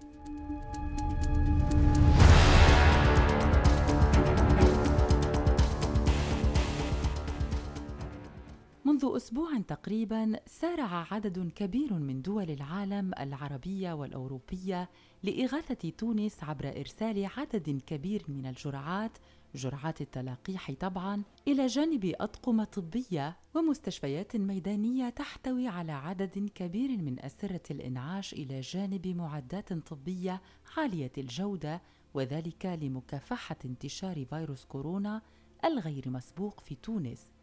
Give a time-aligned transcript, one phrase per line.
[8.88, 14.90] منذ أسبوع تقريبا سارع عدد كبير من دول العالم العربية والأوروبية
[15.24, 19.12] لإغاثة تونس عبر إرسال عدد كبير من الجرعات
[19.56, 27.64] جرعات التلقيح طبعا إلى جانب أطقم طبية ومستشفيات ميدانية تحتوي على عدد كبير من أسرة
[27.72, 30.42] الإنعاش إلى جانب معدات طبية
[30.78, 31.82] عالية الجودة
[32.14, 35.22] وذلك لمكافحة انتشار فيروس كورونا
[35.66, 37.37] الغير مسبوق في تونس.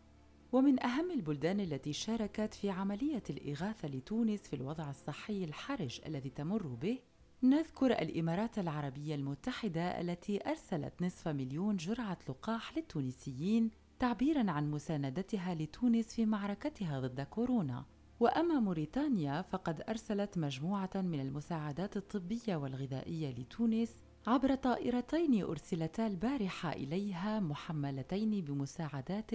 [0.55, 6.67] ومن أهم البلدان التي شاركت في عملية الإغاثة لتونس في الوضع الصحي الحرج الذي تمر
[6.67, 6.99] به
[7.43, 16.07] نذكر الإمارات العربية المتحدة التي أرسلت نصف مليون جرعة لقاح للتونسيين تعبيرا عن مساندتها لتونس
[16.07, 17.85] في معركتها ضد كورونا.
[18.21, 23.91] وأما موريتانيا فقد أرسلت مجموعة من المساعدات الطبية والغذائية لتونس
[24.27, 29.31] عبر طائرتين أرسلتا البارحة إليها محملتين بمساعدات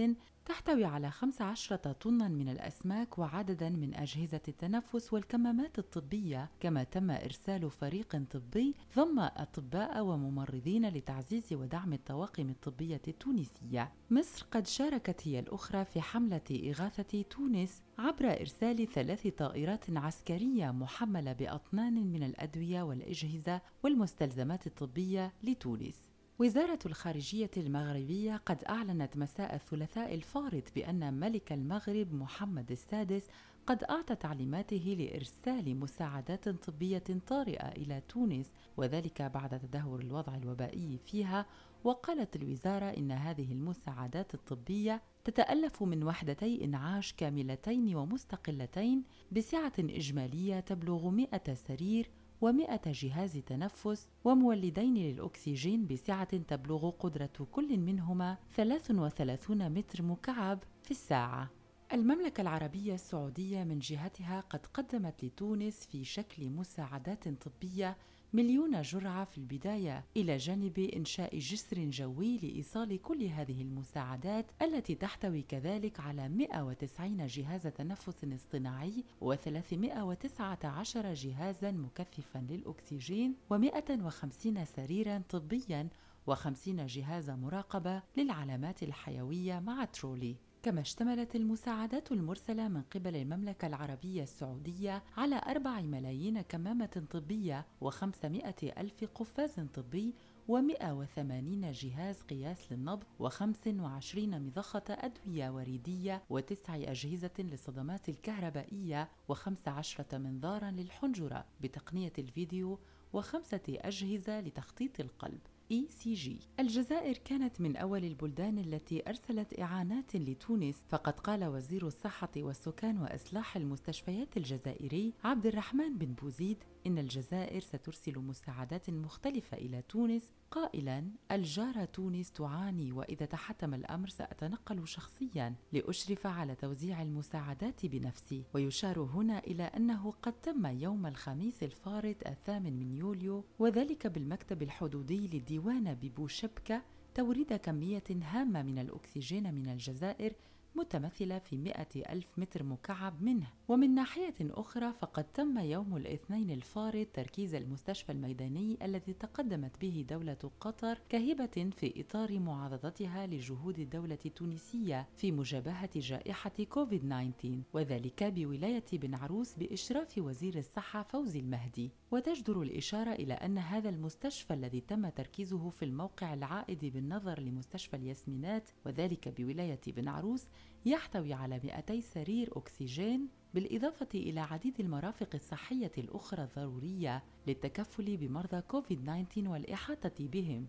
[0.50, 6.50] تحتوي على 15 طنا من الأسماك وعددا من أجهزة التنفس والكمامات الطبية.
[6.60, 13.92] كما تم إرسال فريق طبي ضم أطباء وممرضين لتعزيز ودعم الطواقم الطبية التونسية.
[14.12, 21.34] مصر قد شاركت هي الأخرى في حملة إغاثة تونس عبر إرسال ثلاث طائرات عسكرية محملة
[21.34, 26.09] بأطنان من الأدوية والأجهزة والمستلزمات الطبية لتونس.
[26.40, 33.24] وزارة الخارجية المغربية قد أعلنت مساء الثلاثاء الفارط بأن ملك المغرب محمد السادس
[33.68, 38.46] قد أعطى تعليماته لإرسال مساعدات طبية طارئة إلى تونس
[38.78, 41.46] وذلك بعد تدهور الوضع الوبائي فيها
[41.84, 51.10] وقالت الوزارة إن هذه المساعدات الطبية تتألف من وحدتي إنعاش كاملتين ومستقلتين بسعة إجمالية تبلغ
[51.10, 52.10] 100 سرير
[52.46, 61.50] و100 جهاز تنفس ومولدين للأكسجين بسعة تبلغ قدرة كل منهما 33 متر مكعب في الساعة.
[61.94, 67.98] المملكة العربية السعودية من جهتها قد قدمت لتونس في شكل مساعدات طبية
[68.34, 75.42] مليون جرعة في البداية إلى جانب إنشاء جسر جوي لإيصال كل هذه المساعدات التي تحتوي
[75.42, 85.90] كذلك على 190 جهاز تنفس اصطناعي و319 جهازا مكثفا للأكسجين و150 سريرا طبيا
[86.32, 90.36] و50 جهاز مراقبة للعلامات الحيوية مع ترولي.
[90.64, 98.82] كما اشتملت المساعدات المرسلة من قبل المملكة العربية السعودية على أربع ملايين كمامة طبية وخمسمائة
[98.82, 100.14] ألف قفاز طبي
[100.50, 111.46] و180 جهاز قياس للنبض و25 مضخة أدوية وريدية وتسع أجهزة للصدمات الكهربائية و15 منظارا للحنجرة
[111.62, 112.80] بتقنية الفيديو
[113.14, 115.40] وخمسة أجهزة لتخطيط القلب.
[115.74, 122.98] ECG الجزائر كانت من أول البلدان التي أرسلت إعانات لتونس فقد قال وزير الصحة والسكان
[122.98, 130.32] وإصلاح المستشفيات الجزائري عبد الرحمن بن بوزيد إن الجزائر سترسل مساعدات مختلفة إلى تونس.
[130.52, 138.44] قائلا الجارة تونس تعاني وإذا تحتم الأمر سأتنقل شخصيا لأشرف على توزيع المساعدات بنفسي.
[138.54, 145.28] ويشار هنا إلى أنه قد تم يوم الخميس الفارط الثامن من يوليو وذلك بالمكتب الحدودي
[145.28, 146.82] للديوان ببوشبكة
[147.16, 150.34] توريد كمية هامة من الأكسجين من الجزائر
[150.80, 157.08] متمثلة في مئة ألف متر مكعب منه ومن ناحية أخرى فقد تم يوم الاثنين الفارط
[157.14, 165.08] تركيز المستشفى الميداني الذي تقدمت به دولة قطر كهبة في إطار معارضتها لجهود الدولة التونسية
[165.18, 171.92] في مجابهة جائحة كوفيد-19 وذلك بولاية بن عروس بإشراف وزير الصحة فوزي المهدي.
[172.12, 178.70] وتجدر الإشارة إلى أن هذا المستشفى الذي تم تركيزه في الموقع العائد بالنظر لمستشفى الياسمينات
[178.86, 180.46] وذلك بولاية بن عروس
[180.86, 189.38] يحتوي على 200 سرير أكسجين بالإضافة إلى عديد المرافق الصحية الأخرى الضرورية للتكفل بمرضى كوفيد-19
[189.38, 190.68] والإحاطة بهم.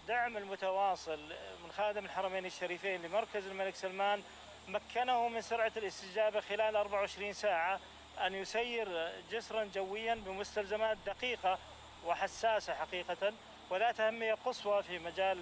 [0.00, 1.18] الدعم المتواصل
[1.64, 4.20] من خادم الحرمين الشريفين لمركز الملك سلمان
[4.68, 7.80] مكنه من سرعة الاستجابة خلال 24 ساعة
[8.26, 8.88] أن يسير
[9.30, 11.58] جسرا جويا بمستلزمات دقيقة
[12.06, 13.32] وحساسة حقيقة
[13.70, 15.38] وذات أهمية قصوى في مجال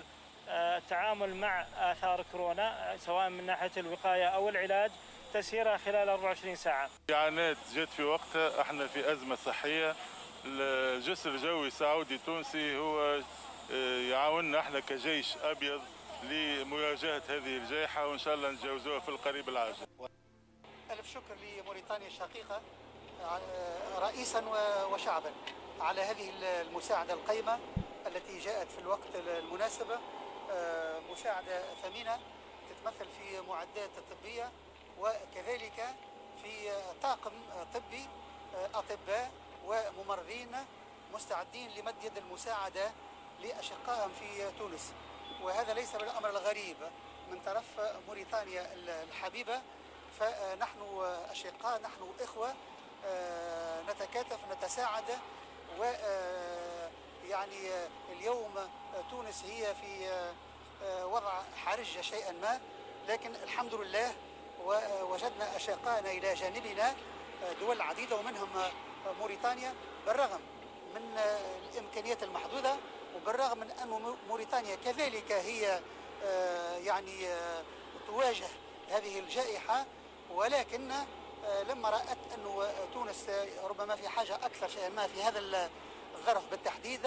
[0.49, 4.91] التعامل مع آثار كورونا سواء من ناحية الوقاية أو العلاج
[5.35, 6.91] تسييرها خلال 24 ساعة.
[7.11, 9.95] إعانات جت في وقتها إحنا في أزمة صحية.
[10.45, 13.21] الجسر الجوي السعودي تونسي هو
[13.73, 15.81] آه، يعاوننا إحنا كجيش أبيض
[16.23, 19.77] لمواجهة هذه الجائحة وإن شاء الله نتجاوزوها في القريب العاجل.
[20.91, 22.61] ألف شكر لموريتانيا الشقيقة
[23.25, 23.41] آه،
[23.99, 24.45] رئيسا
[24.93, 25.31] وشعبا
[25.81, 27.59] على هذه المساعدة القيمة
[28.07, 29.99] التي جاءت في الوقت المناسبة
[31.11, 32.19] مساعدة ثمينة
[32.71, 34.51] تتمثل في معدات طبية
[35.01, 35.95] وكذلك
[36.43, 36.71] في
[37.03, 37.33] طاقم
[37.75, 38.07] طبي
[38.55, 39.31] آه، أطباء
[39.67, 40.57] وممرضين
[41.15, 42.91] مستعدين لمد يد المساعدة
[43.43, 44.93] لأشقائهم في تونس.
[45.43, 46.77] وهذا ليس بالأمر الغريب
[47.31, 47.65] من طرف
[48.09, 49.61] موريتانيا الحبيبة
[50.21, 50.81] فنحن
[51.31, 52.55] أشقاء نحن إخوة
[53.07, 55.05] آه، نتكاتف نتساعد
[55.79, 56.68] و آه،
[57.29, 57.71] يعني
[58.13, 58.55] اليوم
[59.11, 60.11] تونس هي في
[61.05, 62.61] وضع حرج شيئا ما.
[63.09, 64.15] لكن الحمد لله
[64.65, 66.95] ووجدنا أشقائنا إلى جانبنا
[67.61, 68.49] دول عديدة ومنهم
[69.21, 69.75] موريتانيا.
[70.07, 70.41] بالرغم
[70.95, 71.19] من
[71.73, 72.77] الإمكانيات المحدودة
[73.17, 75.81] وبالرغم من أن موريتانيا كذلك هي
[76.25, 77.63] آه، يعني آه،
[78.07, 78.47] تواجه
[78.91, 79.87] هذه الجائحة
[80.35, 83.27] ولكن آه، لما رأت أن تونس
[83.65, 85.39] ربما في حاجة أكثر شيئا ما في هذا
[86.29, 87.07] الظرف بالتحديد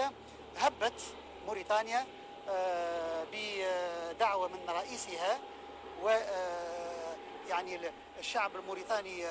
[0.56, 1.02] هبت
[1.46, 2.06] موريتانيا
[3.32, 5.38] بدعوة من رئيسها
[6.02, 6.08] و
[7.48, 7.80] يعني
[8.18, 9.26] الشعب الموريتاني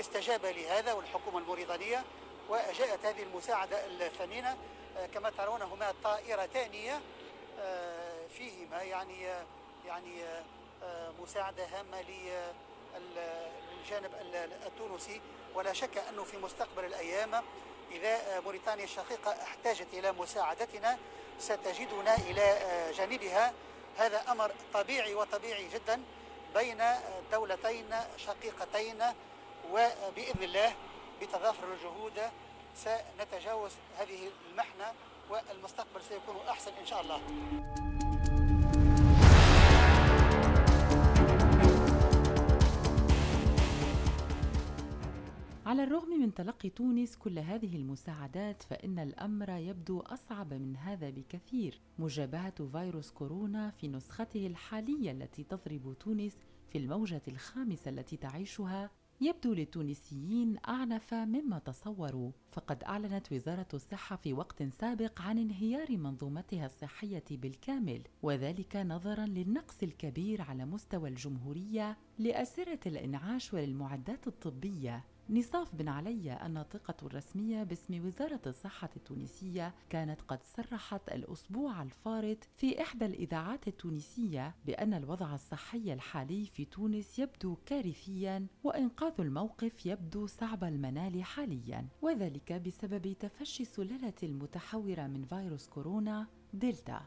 [0.00, 2.04] استجاب لهذا والحكومة الموريتانية
[2.48, 4.56] وجاءت هذه المساعدة الثمينة.
[5.14, 7.00] كما ترون هما طائرتان
[7.60, 9.22] آه، فيهما يعني
[9.86, 10.24] يعني
[10.82, 12.02] آه، مساعدة هامة
[12.96, 14.10] للجانب
[14.66, 15.20] التونسي.
[15.54, 17.42] ولا شك أنه في مستقبل الأيام
[17.96, 20.98] إذا موريتانيا الشقيقة احتاجت إلى مساعدتنا.
[21.38, 22.58] ستجدنا إلى
[22.96, 23.52] جانبها.
[23.98, 26.02] هذا أمر طبيعي وطبيعي جدا
[26.54, 26.82] بين
[27.32, 29.02] دولتين شقيقتين
[29.70, 30.74] وبإذن الله
[31.20, 32.30] بتضافر الجهود
[32.76, 34.92] سنتجاوز هذه المحنة
[35.30, 37.20] والمستقبل سيكون أحسن إن شاء الله.
[45.66, 51.80] على الرغم من تلقي تونس كل هذه المساعدات فإن الأمر يبدو أصعب من هذا بكثير.
[51.98, 56.36] مجابهة فيروس كورونا في نسخته الحالية التي تضرب تونس
[56.70, 58.90] في الموجة الخامسة التي تعيشها
[59.20, 62.30] يبدو للتونسيين أعنف مما تصوروا.
[62.52, 69.82] فقد أعلنت وزارة الصحة في وقت سابق عن انهيار منظومتها الصحية بالكامل وذلك نظرا للنقص
[69.82, 75.04] الكبير على مستوى الجمهورية لأسرة الإنعاش وللمعدات الطبية.
[75.30, 82.82] نصاف بن علي الناطقة الرسمية باسم وزارة الصحة التونسية كانت قد صرحت الأسبوع الفارط في
[82.82, 90.64] إحدى الإذاعات التونسية بأن الوضع الصحي الحالي في تونس يبدو كارثيا وإنقاذ الموقف يبدو صعب
[90.64, 97.02] المنال حاليا وذلك بسبب تفشي السلالة المتحورة من فيروس كورونا دلتا.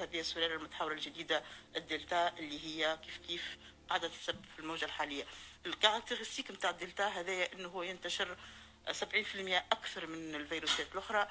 [0.00, 1.42] هذه السلالة المتحورة الجديدة
[1.76, 3.58] الدلتا اللي هي كيف كيف
[3.88, 5.24] قاعدة تسبب في الموجة الحالية.
[5.66, 8.36] ال caractéristique نتاع الدلتا هذايا إنه هو ينتشر
[8.90, 8.92] 70%
[9.72, 11.28] أكثر من الفيروسات الأخرى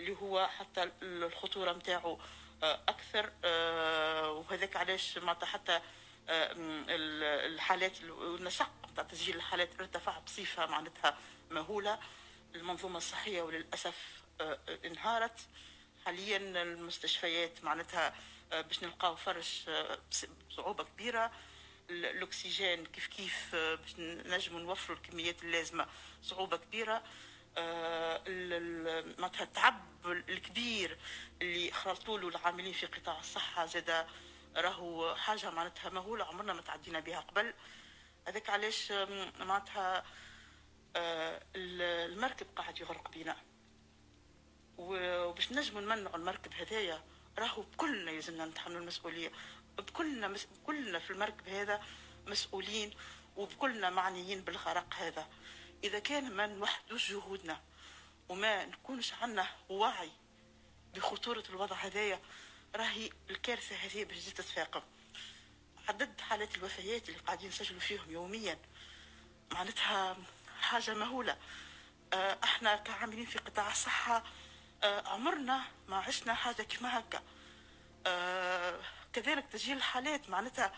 [0.00, 2.18] اللي هو حتى الخطورة نتاعو
[2.62, 5.80] آه، أكثر آه، وهذاك علاش معناتها حتى
[6.28, 6.54] آه،
[7.46, 11.18] الحالات النسق نتاع تسجيل الحالات ارتفع بصفة معناتها
[11.50, 11.98] مهولة.
[12.54, 14.22] المنظومة الصحية وللأسف
[14.84, 15.40] انهارت.
[16.06, 18.14] حاليا المستشفيات معناتها
[18.50, 19.64] باش نلقاو فرش
[20.50, 21.32] بصعوبة كبيرة.
[21.90, 25.86] الأكسجين كيف كيف آه، باش نجموا نوفروا الكميات اللازمة.
[26.22, 27.02] صعوبة كبيرة.
[27.58, 28.22] آه،
[29.18, 30.98] معناتها التعب الكبير
[31.42, 34.06] اللي خلطوا له العاملين في قطاع الصحة زاد
[34.56, 37.54] راهو حاجة معناتها مهولة عمرنا ما تعدينا بها قبل.
[38.28, 38.92] هذاك علاش
[39.40, 40.04] معناتها
[40.96, 43.36] آه، المركب قاعد يغرق بينا.
[44.78, 47.04] وباش نجموا نمنعوا المركب هذايا
[47.38, 49.32] راهو كلنا يلزمنا نتحملوا المسؤولية.
[49.78, 50.46] بكلنا مس...
[50.66, 51.82] كلنا في المركب هذا
[52.26, 52.94] مسؤولين
[53.36, 55.28] وبكلنا معنيين بالغرق هذا.
[55.84, 57.60] إذا كان ما نوحدوش جهودنا
[58.28, 60.10] وما نكونش عنا وعي
[60.94, 62.20] بخطورة الوضع هذايا
[62.76, 64.82] راهي الكارثة هذه باش تتفاقم.
[65.88, 68.58] عدد حالات الوفيات اللي قاعدين نسجلوا فيهم يوميا
[69.52, 70.16] معناتها
[70.60, 71.36] حاجة مهولة.
[72.12, 74.24] آه، إحنا كعاملين في قطاع الصحة
[74.82, 77.22] آه، عمرنا ما عشنا حاجة كما هكا.
[78.06, 78.80] آه،
[79.20, 80.72] كذلك تسجيل الحالات معناتها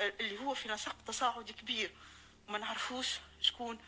[0.00, 1.90] اللي هو في نسق تصاعدي كبير.
[2.48, 3.78] وما نعرفوش شكون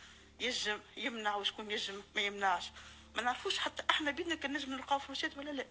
[0.41, 2.71] يجم يمنع وشكون يجم ما يمنعش.
[3.17, 5.67] ما نعرفوش حتى إحنا بيدنا كان نجم نلقاو فلوسات ولا لا.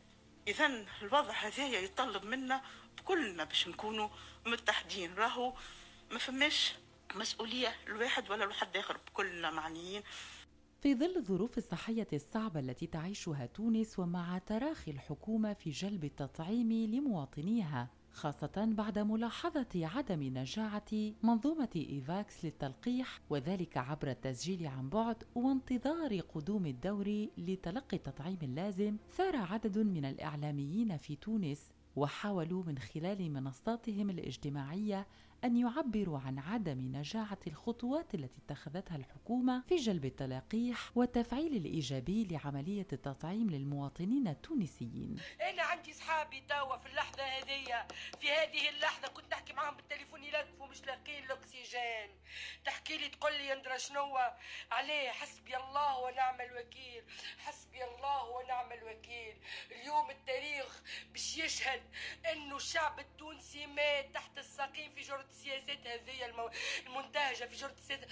[0.48, 2.62] اذا الوضع هذايا يتطلب منا
[3.06, 4.10] كلنا باش نكونوا
[4.46, 5.14] متحدين.
[5.14, 5.54] راهو
[6.12, 6.74] ما فماش
[7.16, 10.04] مسؤولية الواحد ولا لحد آخر كلنا معنيين.
[10.82, 17.90] في ظل الظروف الصحية الصعبة التي تعيشها تونس ومع تراخي الحكومة في جلب التطعيم لمواطنيها
[18.16, 20.92] خاصة بعد ملاحظة عدم نجاعة
[21.24, 29.36] منظومة إيفاكس للتلقيح وذلك عبر التسجيل عن بعد وانتظار قدوم الدور لتلقي التطعيم اللازم ثار
[29.36, 35.08] عدد من الإعلاميين في تونس وحاولوا من خلال منصاتهم الاجتماعية
[35.44, 42.88] أن يعبروا عن عدم نجاعة الخطوات التي اتخذتها الحكومة في جلب التلقيح والتفعيل الإيجابي لعملية
[42.94, 45.16] التطعيم للمواطنين التونسيين.
[45.42, 47.88] أنا عندي صحابي توا في اللحظة هذه
[48.20, 52.10] في هذه اللحظة كنت نحكي معهم بالتليفون يلقفوا مش لاقين الأكسجين.
[52.66, 54.18] تحكي لي تقول لي يندرى شنو؟
[54.72, 57.04] عليه حسبي الله ونعم الوكيل
[57.38, 59.36] حسبي الله ونعم الوكيل.
[59.72, 61.82] اليوم التاريخ باش يشهد
[62.32, 66.50] إنه الشعب التونسي مات تحت السقيم في جرة السياسات هذه المو...
[66.88, 68.10] المنتهجة في جرة السياسات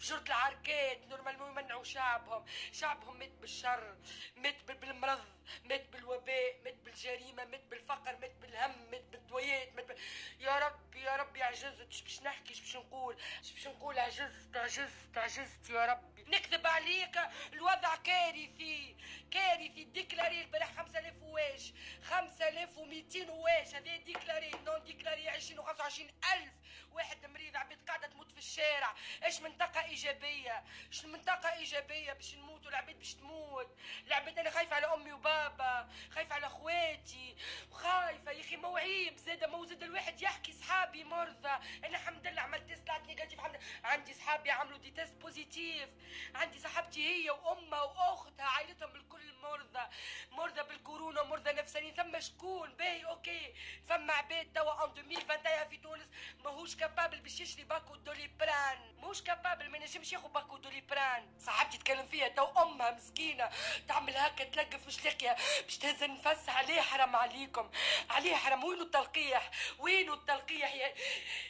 [0.00, 2.44] في جرة العركات normalement يمنعوا شعبهم.
[2.72, 3.96] شعبهم مات بالشر
[4.36, 5.20] مات بالمرض.
[5.64, 9.96] مات بالوباء مات بالجريمة مات بالفقر مات بالهم مات بالدويات مات بال...
[10.40, 11.92] يا رب يا رب عجزت.
[11.92, 13.16] شو باش نحكي؟ باش نقول؟
[13.54, 16.22] باش نقول؟ عجزت عجزت عجزت يا ربي.
[16.22, 17.18] نكذب عليك.
[17.52, 18.96] الوضع كارثي
[19.30, 19.84] كارثي.
[19.84, 23.74] déclarés البارح 5000 واش 5200 واش.
[23.74, 26.48] هذا déclarés non déclarés 20 و 25000
[26.92, 28.94] واحد مريض عبيد قاعدة تموت في الشارع.
[29.24, 33.76] إيش منطقة إيجابية؟ إيش منطقة إيجابية باش نموتوا؟ العبيد باش تموت.
[34.06, 37.36] العبيد أنا خايفة على أمي وبابا خايفة على أخواتي
[37.70, 39.16] وخايفه يا أخي موعيب.
[39.16, 41.58] زاد مو زاد الواحد يحكي صحابي مرضى.
[41.84, 43.40] أنا الحمد لله عملت test طلعت négatif
[43.84, 45.88] عندي صحابي عملوا des tests positifs
[46.34, 49.88] عندي صاحبتي هي وأمها وأختها عائلتهم بالكل مرضى.
[50.30, 51.94] مرضى بالكورونا مرضى نفسانيين.
[51.94, 53.54] ثم شكون؟ باهي okay.
[53.88, 56.08] ثم عباد توا en 2021 في تونس.
[56.44, 62.06] ماهوش capable باش يشري باكو Doliprane ماهوش capable ما ينجمش ياخذ باكو Doliprane صاحبتي تكلم
[62.06, 63.50] فيها تو امها مسكينة.
[63.88, 65.36] تعمل هكا تلقف مش لاقية.
[65.62, 67.70] باش تهز النفس عليه حرام عليكم.
[68.10, 68.64] عليه حرام.
[68.64, 70.92] وينو التلقيح؟ وينو التلقيح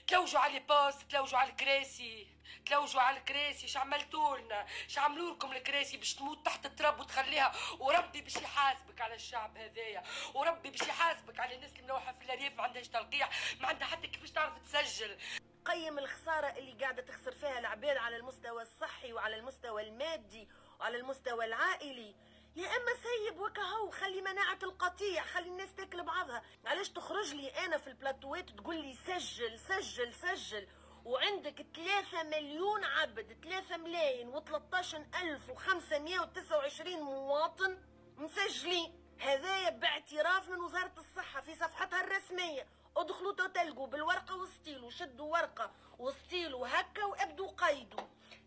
[0.07, 2.27] تلوجوا على باص تلوجوا على الكراسي.
[2.66, 7.52] تلوجوا على الكراسي اش عملتوا لنا؟ اش عملوا لكم الكراسي باش تموت تحت التراب وتخليها؟
[7.78, 10.02] وربي باش يحاسبك على الشعب هذايا.
[10.35, 13.30] وربي باش يحاسبك على الناس اللي ملوحة في الريف ما عندهاش تلقيح
[13.61, 15.19] ما عندها حتى كيفاش تعرف تسجل.
[15.64, 20.49] قيم الخسارة اللي قاعدة تخسر فيها العباد على المستوى الصحي وعلى المستوى المادي
[20.80, 22.14] وعلى المستوى العائلي.
[22.57, 26.42] يا أما سيب وكهو خلي مناعة القطيع خلي الناس تاكل بعضها.
[26.66, 30.69] علاش تخرج لي أنا في البلاتوات تقول لي سجل سجل سجل؟
[31.04, 37.78] وعندك 3 مليون عبد 3 ملايين و13 ألف و529 مواطن
[38.16, 39.00] مسجلين.
[39.19, 42.66] هذايا باعتراف من وزارة الصحة في صفحتها الرسمية.
[42.97, 48.07] ادخلوا تلقوا بالورقة وستيلو شدوا ورقة وستيلو هكا وابدوا قيدوا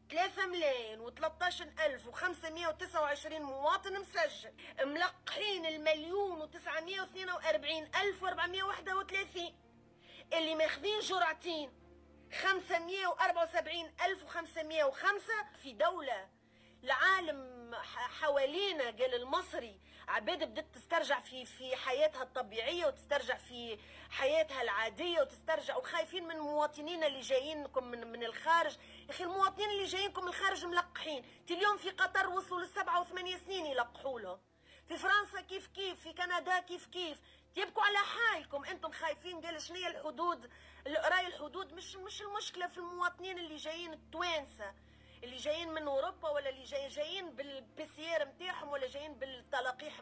[0.09, 4.53] 3 ملايين و13 ألف و529 مواطن مسجل.
[4.83, 9.39] ملقحين المليون و942 ألف و431
[10.33, 11.82] اللي ماخذين جرعتين.
[12.33, 16.29] 574505 في دولة
[16.83, 17.71] العالم
[18.21, 25.77] حوالينا قال المصري عباد بدأت تسترجع في في حياتها الطبيعية وتسترجع في حياتها العادية وتسترجع
[25.77, 28.77] وخايفين من مواطنينا اللي جايينكم من من الخارج.
[29.05, 31.25] يا أخي المواطنين اللي جايينكم من الخارج ملقحين.
[31.51, 34.39] اليوم في قطر وصلوا للسبعة وثمانية سنين يلقحوا لهم
[34.87, 37.17] في فرنسا كيف كيف في كندا كيف كيف.
[37.55, 38.65] تبقوا على حالكم.
[38.65, 40.49] أنتم خايفين قال شنو هي الحدود؟
[40.87, 44.73] رأي الحدود مش مش المشكلة في المواطنين اللي جايين التوانسة.
[45.23, 50.01] اللي جايين من أوروبا ولا اللي جاي جايين بالبيسيير نتاعهم ولا جايين بالتلقيح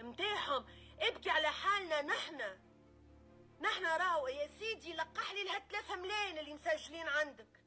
[0.00, 0.66] نتاعهم
[1.00, 2.40] ابكي على حالنا نحن.
[3.60, 7.59] نحن راهو يا سيدي لقح لي لها 3 ملايين اللي مسجلين عندك.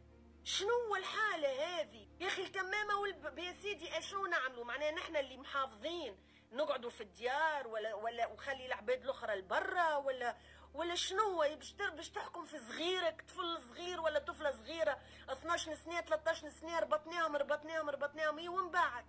[0.45, 3.39] شنو الحالة هذه؟ يا أخي الكمامة والب...
[3.39, 6.17] يا سيدي شنو نعملوا؟ معناه نحن اللي محافظين.
[6.53, 10.37] نقعدوا في الديار ولا ولا وخلي العباد الأخرى لبرا ولا
[10.75, 14.99] ولا شنو باش باش تحكم في صغيرك طفل صغير ولا طفلة صغيرة.
[15.29, 19.07] 12 سنة 13 سنة ربطناهم ربطناهم ربطناهم إي ومن بعد.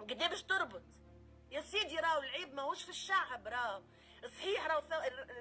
[0.00, 0.82] قد باش تربط؟
[1.50, 3.82] يا سيدي راهو العيب ماهوش في الشعب راهو.
[4.38, 4.82] صحيح راهو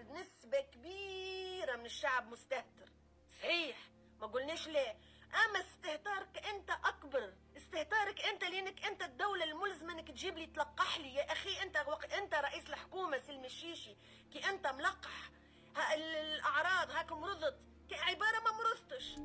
[0.09, 2.89] نسبة كبيرة من الشعب مستهتر.
[3.39, 3.77] صحيح
[4.19, 4.95] ما قلناش لا
[5.45, 7.33] أما استهتارك أنت أكبر.
[7.57, 11.13] استهتارك أنت لأنك أنت الدولة الملزمة أنك تجيب لي تلقح لي.
[11.13, 12.13] يا أخي أنت وق...
[12.13, 13.95] أنت رئيس الحكومة سلم الشيشي.
[14.31, 15.29] كي أنت ملقح.
[15.75, 17.59] ها الأعراض هاك مرضت.
[17.91, 19.15] عبارة ما مرضتش.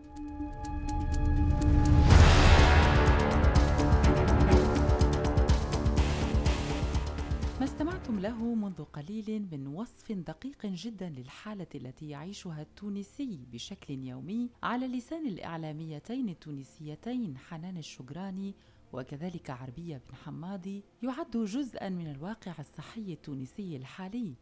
[7.80, 14.86] استمعتم له منذ قليل من وصف دقيق جدا للحالة التي يعيشها التونسي بشكل يومي على
[14.88, 18.54] لسان الإعلاميتين التونسيتين حنان الشجراني
[18.92, 24.34] وكذلك عربية بن حمادي يعد جزءا من الواقع الصحي التونسي الحالي.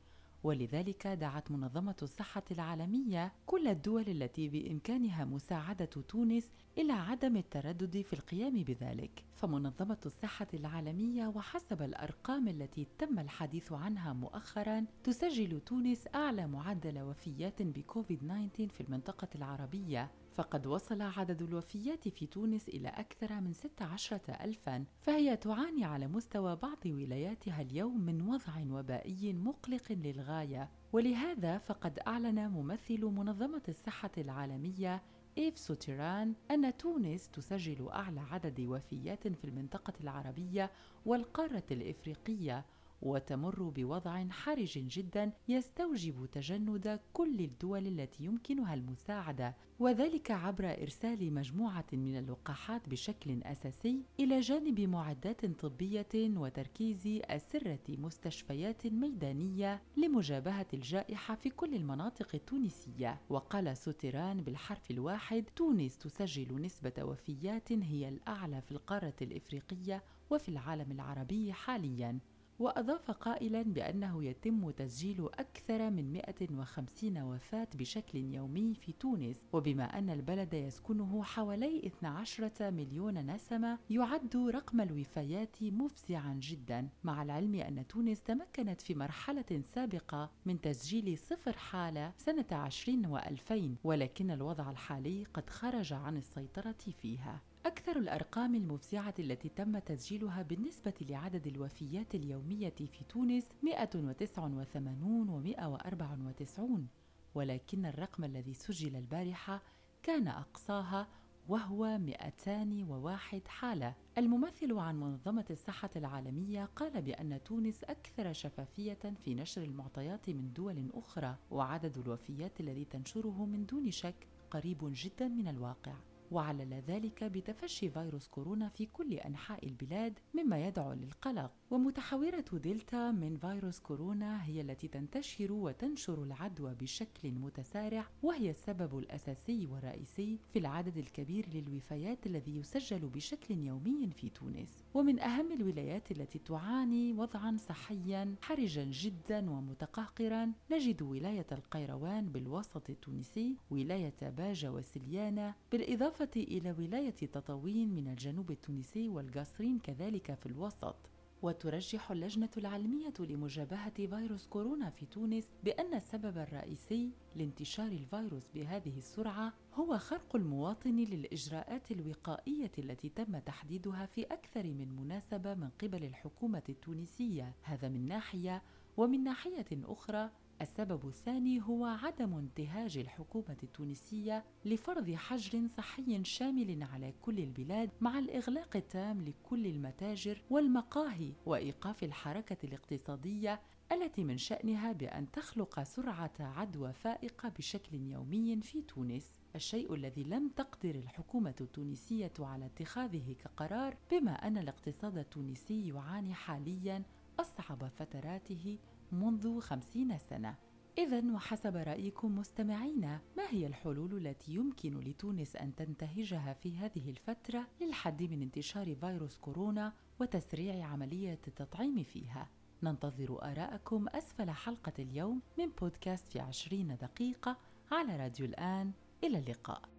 [0.44, 8.12] ولذلك دعت منظمة الصحة العالمية كل الدول التي بإمكانها مساعدة تونس إلى عدم التردد في
[8.12, 9.24] القيام بذلك.
[9.34, 17.62] فمنظمة الصحة العالمية وحسب الأرقام التي تم الحديث عنها مؤخرا تسجل تونس أعلى معدل وفيات
[17.62, 20.10] بكوفيد 19 في المنطقة العربية.
[20.38, 26.56] فقد وصل عدد الوفيات في تونس إلى أكثر من 16 ألفا فهي تعاني على مستوى
[26.56, 30.70] بعض ولاياتها اليوم من وضع وبائي مقلق للغاية.
[30.92, 35.02] ولهذا فقد أعلن ممثل منظمة الصحة العالمية
[35.38, 40.70] إيف سوتيران أن تونس تسجل أعلى عدد وفيات في المنطقة العربية
[41.06, 42.64] والقارة الإفريقية
[43.02, 51.84] وتمر بوضع حرج جدا يستوجب تجند كل الدول التي يمكنها المساعدة وذلك عبر إرسال مجموعة
[51.92, 61.50] من اللقاحات بشكل أساسي إلى جانب معدات طبية وتركيز أسرة مستشفيات ميدانية لمجابهة الجائحة في
[61.50, 63.20] كل المناطق التونسية.
[63.30, 70.92] وقال سوتيران بالحرف الواحد تونس تسجل نسبة وفيات هي الأعلى في القارة الإفريقية وفي العالم
[70.92, 72.18] العربي حاليا.
[72.58, 80.10] وأضاف قائلا بأنه يتم تسجيل أكثر من 150 وفاة بشكل يومي في تونس وبما أن
[80.10, 88.22] البلد يسكنه حوالي 12 مليون نسمة يعد رقم الوفيات مفزعا جدا مع العلم أن تونس
[88.22, 95.50] تمكنت في مرحلة سابقة من تسجيل صفر حالة سنة 20 و2000 ولكن الوضع الحالي قد
[95.50, 97.40] خرج عن السيطرة فيها.
[97.66, 106.88] أكثر الأرقام المفزعة التي تم تسجيلها بالنسبة لعدد الوفيات اليومية في تونس 189 و 194
[107.34, 109.62] ولكن الرقم الذي سجل البارحة
[110.02, 111.08] كان أقصاها
[111.48, 113.94] وهو 201 حالة.
[114.18, 120.90] الممثل عن منظمة الصحة العالمية قال بأن تونس أكثر شفافية في نشر المعطيات من دول
[120.94, 125.94] أخرى، وعدد الوفيات الذي تنشره من دون شك قريب جدا من الواقع.
[126.32, 131.50] وعلل ذلك بتفشي فيروس كورونا في كل أنحاء البلاد مما يدعو للقلق.
[131.70, 139.66] ومتحورة دلتا من فيروس كورونا هي التي تنتشر وتنشر العدوى بشكل متسارع وهي السبب الأساسي
[139.66, 144.68] والرئيسي في العدد الكبير للوفيات الذي يسجل بشكل يومي في تونس.
[144.94, 153.56] ومن أهم الولايات التي تعاني وضعا صحيا حرجا جدا ومتقهقرا نجد ولاية القيروان بالوسط التونسي
[153.70, 160.96] ولاية باجه وسليانه بالإضافة بالإضافة إلى ولاية تطاوين من الجنوب التونسي والقصرين كذلك في الوسط.
[161.42, 169.52] وترجح اللجنة العلمية لمجابهة فيروس كورونا في تونس بأن السبب الرئيسي لانتشار الفيروس بهذه السرعة
[169.74, 176.62] هو خرق المواطن للإجراءات الوقائية التي تم تحديدها في أكثر من مناسبة من قبل الحكومة
[176.68, 178.62] التونسية، هذا من ناحية،
[178.96, 180.30] ومن ناحية أخرى
[180.62, 188.18] السبب الثاني هو عدم انتهاج الحكومة التونسية لفرض حجر صحي شامل على كل البلاد مع
[188.18, 193.60] الإغلاق التام لكل المتاجر والمقاهي وإيقاف الحركة الاقتصادية
[193.92, 199.26] التي من شأنها بأن تخلق سرعة عدوى فائقة بشكل يومي في تونس.
[199.56, 207.02] الشيء الذي لم تقدر الحكومة التونسية على اتخاذه كقرار بما أن الاقتصاد التونسي يعاني حاليا
[207.40, 208.78] أصعب فتراته
[209.12, 210.56] منذ خمسين سنة.
[210.98, 217.66] إذا وحسب رأيكم مستمعينا ما هي الحلول التي يمكن لتونس أن تنتهجها في هذه الفترة
[217.80, 222.48] للحد من انتشار فيروس كورونا وتسريع عملية التطعيم فيها؟
[222.82, 227.56] ننتظر آراءكم أسفل حلقة اليوم من بودكاست في عشرين دقيقة
[227.92, 228.92] على راديو الآن.
[229.24, 229.97] إلى اللقاء.